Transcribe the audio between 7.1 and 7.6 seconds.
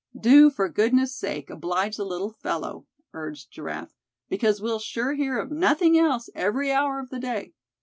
the day.